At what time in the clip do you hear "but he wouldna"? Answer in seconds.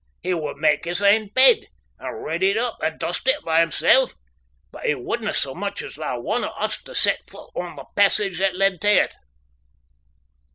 4.71-5.31